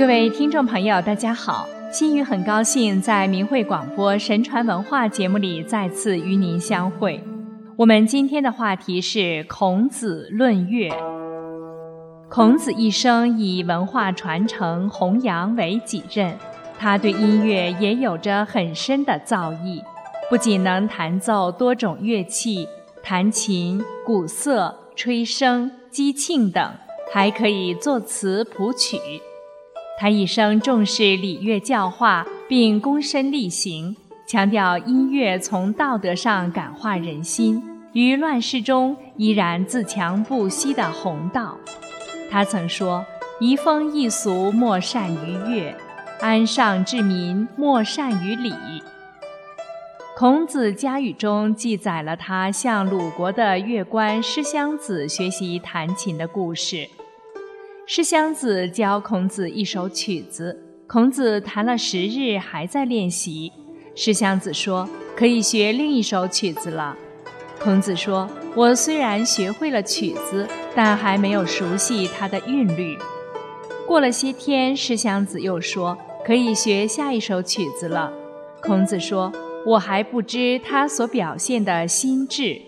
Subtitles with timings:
[0.00, 1.68] 各位听众朋友，大家好！
[1.92, 7.22] 心雨很高兴在明慧广播神传文化节目里再次与您相会。
[7.76, 10.90] 我们今天的话题是孔子论乐。
[12.30, 16.34] 孔子一生以文化传承、弘扬为己任，
[16.78, 19.82] 他对音乐也有着很深的造诣，
[20.30, 22.66] 不仅能弹奏多种乐器，
[23.02, 26.72] 弹琴、鼓瑟、吹笙、击磬等，
[27.12, 28.98] 还可以作词谱曲。
[30.00, 33.94] 他一生重视礼乐教化，并躬身力行，
[34.26, 41.54] 强调音乐从道德上感化人心，于乱世中依然自强不息的弘道。
[42.30, 43.04] 他曾说
[43.40, 45.74] ：“移风易俗，莫善于乐；
[46.22, 48.54] 安上治民，莫善于礼。”
[50.16, 56.88] 孔子家语中记载了他向鲁国的乐官师襄子学习弹琴的故事。
[57.92, 63.52] 师襄子教孔子一首曲子，孔子弹了十日还在练习。
[63.96, 66.96] 师襄子说：“可以学另一首曲子了。”
[67.60, 72.96] 孔子说：“我虽然学会了曲子，但还没有熟悉它的韵律。”
[73.88, 78.12] 过了些天，师襄子又说：“可以学下一首曲子了。”
[78.62, 79.32] 孔子说
[79.66, 82.62] ：“我还不知它所表现的心智。”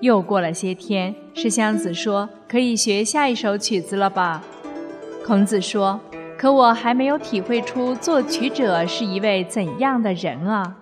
[0.00, 4.42] 又过了些天，师襄子说：“可以学下一首曲子了吧？”
[5.26, 5.98] 孔子说
[6.38, 10.76] ：“可我还没有体会出作曲者是一位怎样的人啊！”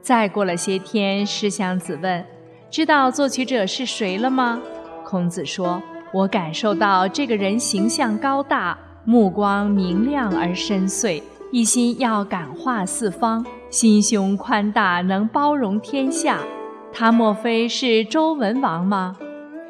[0.00, 2.24] 再过了些天，师襄子问
[2.70, 4.58] ：“知道作曲者是谁了吗？”
[5.04, 5.82] 孔子说
[6.14, 16.38] ：“我感受到这个人形象高大，目光明亮而深邃，一心要感化四方，心胸宽大，能包容天下。”
[16.92, 19.16] 他莫非是周文王吗？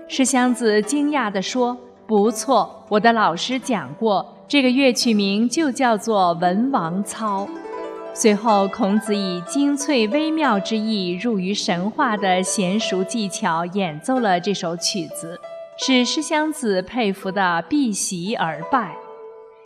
[0.09, 7.47] 师襄子惊讶地说：“不错，我的老师讲过，这个乐曲名就叫做《文王操》。”
[8.13, 15.41] 随后，孔子以精粹微妙之意、入于神话的娴熟技巧演奏了这首曲子，
[15.79, 18.95] 使师襄子佩服的避席而拜。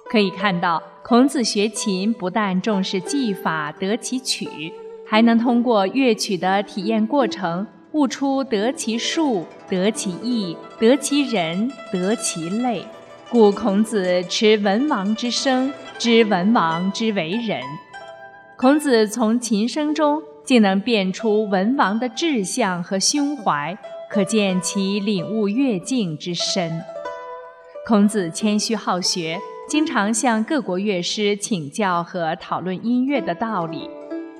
[0.08, 4.72] 可以看到，孔子学琴不但重视技法，得其曲。
[5.08, 12.84] 还能通过乐曲的体验过程，悟出得其术、得其意、得其人、得其类。
[13.30, 17.60] 故孔子持文王之声，知文王之为人。
[18.56, 23.76] 孔子从琴声中竟能辨出文王的志向和胸怀，
[24.10, 26.80] 可见其领悟乐境之深。
[27.86, 29.38] 孔子谦虚好学，
[29.68, 33.90] 经常向各国乐师请教和讨论音乐的道理。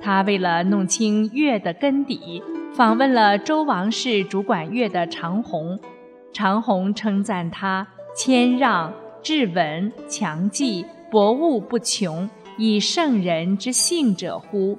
[0.07, 2.41] 他为了弄清乐的根底，
[2.73, 5.77] 访问了周王室主管乐的长虹。
[6.31, 7.85] 长虹称赞他
[8.15, 14.77] 谦让、质稳、强记、博物不穷，以圣人之性者乎？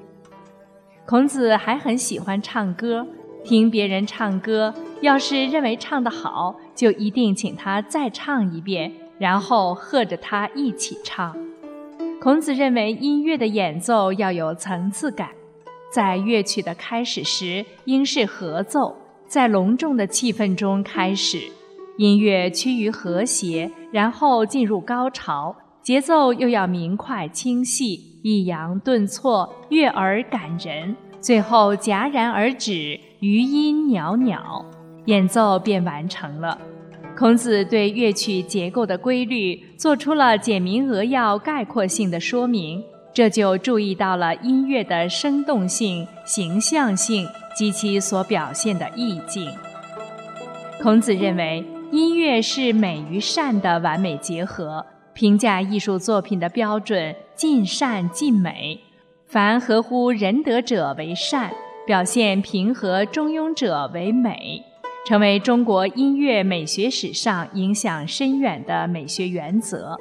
[1.05, 3.07] 孔子还很喜欢唱歌，
[3.45, 4.73] 听别人唱歌，
[5.03, 11.37] 要是认为唱得好，就一定请他再唱一遍，然后和着他一起唱。
[12.21, 15.31] 孔子认为音乐的演奏要有层次感，
[15.93, 18.93] 在乐曲的开始时应是合奏，
[19.29, 21.41] 在隆重的气氛中开始，
[21.97, 34.65] 音乐趋于和谐，然后进入高潮，节奏又要明快清晰，抑扬顿挫，悦耳感人，最后戛然而止，余音袅袅，
[35.05, 36.59] 演奏便完成了。
[37.19, 42.81] 孔子对乐曲结构的规律做出了简明扼要、概括性的说明，
[43.13, 47.27] 这就注意到了音乐的生动性、形象性
[47.57, 49.51] 及其所表现的意境。
[50.81, 58.79] 孔子认为，音乐是美与善的完美结合，评价艺术作品的标准尽善尽美，
[59.27, 61.51] 凡合乎仁德者为善，
[61.85, 64.63] 表现平和中庸者为美。
[65.07, 69.99] 成为中国音乐美学史上影响深远的美学原则，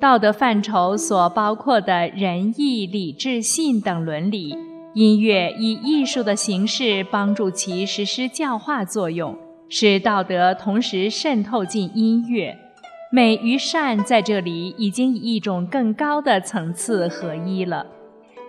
[0.00, 4.56] 道德范畴所包括的仁义礼智信等伦理，
[4.94, 9.38] 音乐以艺术的形式帮助其实施教化作用，
[9.68, 12.58] 使道德同时渗透进音乐，
[13.12, 17.86] 美与善在这里已经以一种更高的层次合一了，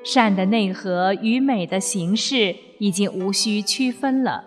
[0.03, 4.43] 善的内核与美的形式已经无需区分了。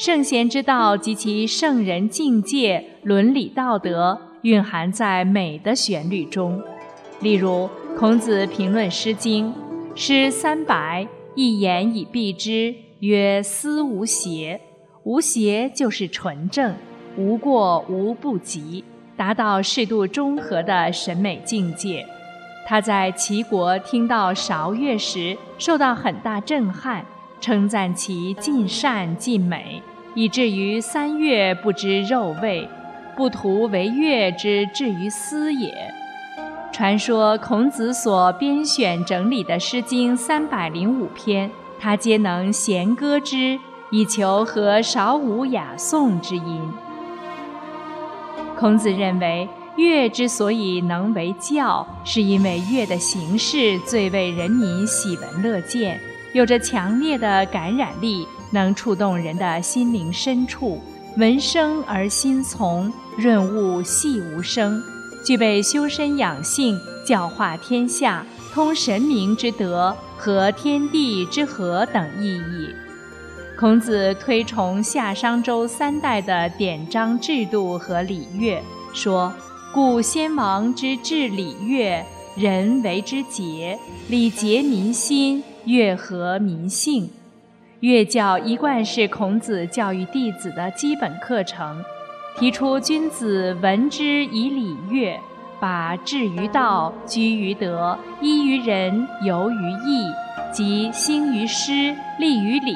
[0.00, 6.58] 圣贤之道及其圣人境界、伦理道德蕴含在美的旋律中。
[7.20, 7.68] 例如，
[7.98, 9.52] 孔子评论《诗经》
[9.94, 14.58] ：“诗三百，一言以蔽之，曰思无邪。
[15.02, 16.74] 无邪就是纯正，
[17.18, 18.82] 无过无不及，
[19.18, 22.06] 达到适度中和的审美境界。
[22.66, 27.04] 他在齐国听到韶乐时，受到很大震撼，
[27.38, 29.82] 称赞其尽善尽美，
[30.14, 32.68] 以至于三月不知肉味，
[33.16, 35.92] 不图为乐之至于斯也。
[36.72, 43.58] 传说孔子所编选整理的《诗经》三百零五篇，他皆能弦歌之，
[43.90, 46.60] 以求和韶武雅颂之音。
[48.56, 49.48] 孔子认为。
[49.76, 55.98] 乐之所以能为教，是因为乐的形式最为人民喜闻乐见，
[56.34, 60.80] 有着强烈的感染力，能触动人的心灵深处，
[61.16, 64.82] 闻声而心从，润物细无声，
[65.24, 72.74] 具备修身养性、教化天下、通神明之德和天地之和等意义。
[73.58, 78.62] 孔子推崇夏商周三代的典章制度和礼乐，
[78.92, 79.32] 说。
[79.72, 82.04] 故先王之治礼乐，
[82.34, 87.08] 人为之节，礼节民心，乐和民性。
[87.80, 91.82] 乐教一贯是孔子教育弟子的基本课程，
[92.36, 95.18] 提出君子闻之以礼乐，
[95.58, 100.12] 把志于道、居于德、依于仁、游于义，
[100.52, 102.74] 即兴于诗、立于礼、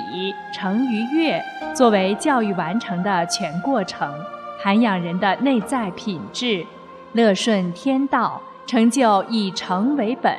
[0.54, 1.38] 成于乐，
[1.74, 4.10] 作为教育完成的全过程，
[4.58, 6.64] 涵养人的内在品质。
[7.12, 10.34] 乐顺天道，成就以诚为本、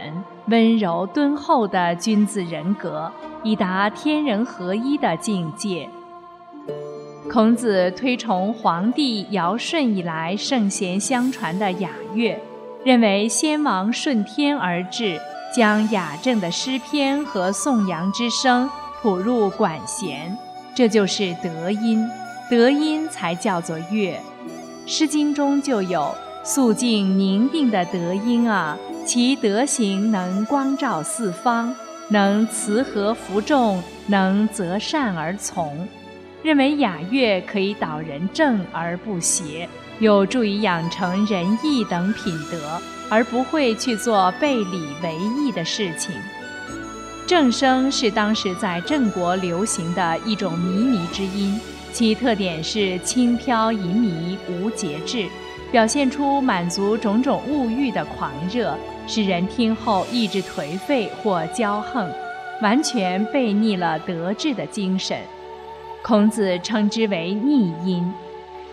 [0.47, 3.11] 温柔敦厚的君子人格，
[3.43, 5.87] 以达天人合一的境界。
[7.31, 12.39] 孔子推崇黄帝尧舜以来圣贤相传的雅乐，
[12.83, 15.19] 认为先王顺天而治，
[15.55, 18.69] 将雅正的诗篇和颂扬之声
[19.01, 20.35] 谱入管弦，
[20.75, 22.07] 这就是德音，
[22.49, 24.13] 德音才叫做乐。
[24.87, 26.13] 《诗经》中就有。
[26.47, 31.75] 肃静宁定的德音啊，其德行能光照四方，
[32.09, 35.87] 能慈和服众，能择善而从。
[36.43, 46.13] 认为雅乐可以导人正而不邪，有助于养成仁义等品德，而不会去做背礼违义的事情。
[47.25, 51.59] 正声是当时在郑国流行的一种靡靡之音，
[51.91, 55.25] 其特点是轻飘淫靡，无节制。
[55.75, 58.73] 表现出满足种种物欲的狂热，
[59.07, 62.09] 使人听后意志颓废或骄横，
[62.61, 65.19] 完全背逆了德治的精神。
[66.01, 68.09] 孔子称之为逆音。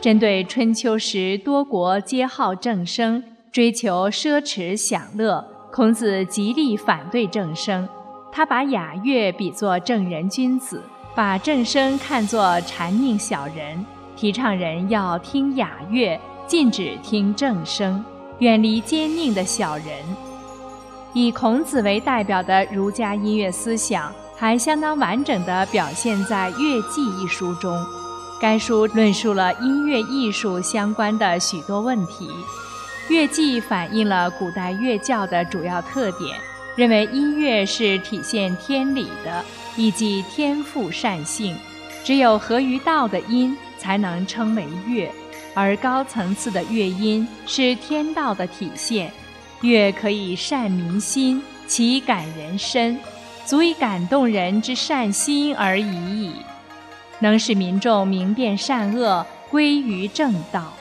[0.01, 3.21] 针对春秋时多国皆好正声，
[3.51, 7.89] 追求奢侈享乐，孔子极力反对正声。
[8.31, 10.81] 他把雅乐比作正人君子，
[11.17, 13.85] 把正声看作谄佞小人，
[14.15, 16.17] 提倡人要听雅乐。
[16.53, 18.05] 禁止听正声，
[18.41, 19.87] 远离奸佞的小人。
[21.15, 27.75] 以孔子为代表的儒家音乐思想，还相当完整地表现在《乐记》一书中。
[28.39, 32.29] 该书论述了音乐艺术相关的许多问题。
[33.09, 36.39] 《乐记》反映了古代乐教的主要特点，
[36.77, 39.43] 认为音乐是体现天理的，
[39.75, 41.57] 以及天赋善性，
[42.05, 45.11] 只有合于道的音才能称为乐。
[45.55, 49.11] 而高层次的乐音是天道的体现，
[49.61, 52.99] 乐可以善民心，其感人深，
[53.45, 56.33] 足以感动人之善心而已矣，
[57.21, 60.73] 能使民众明辨善恶，归于正道。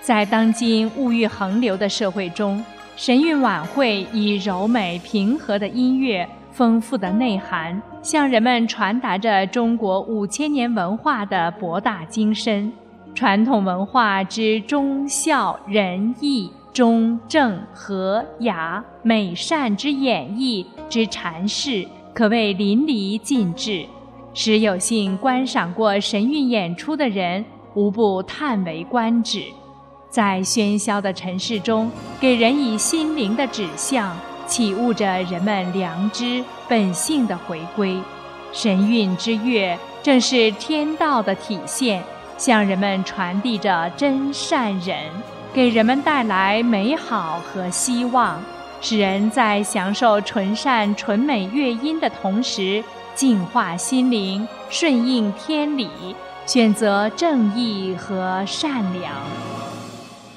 [0.00, 2.64] 在当今物欲横流的社会中，
[2.96, 12.72] 神韵晚会以柔美平和的音乐、丰富的内涵，向人们传达着中国五千年文化的博大精深。
[13.16, 23.86] 传统文化之忠孝仁义忠正和雅美善之演绎之阐释，可谓淋漓尽致，
[24.34, 27.42] 使有幸观赏过神韵演出的人
[27.72, 29.44] 无不叹为观止。
[30.10, 34.14] 在喧嚣的尘世中，给人以心灵的指向，
[34.46, 37.96] 启悟着人们良知本性的回归。
[38.52, 42.02] 神韵之乐，正是天道的体现。
[42.36, 44.96] 向人们传递着真善忍，
[45.52, 48.40] 给人们带来美好和希望，
[48.80, 52.82] 使人在享受纯善纯美乐音的同时，
[53.14, 55.88] 净化心灵，顺应天理，
[56.44, 59.12] 选择正义和善良。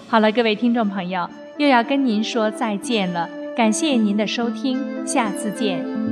[0.08, 6.09] 好了，各位听众朋友，又要跟您说再见了，感谢您的收听，下次见。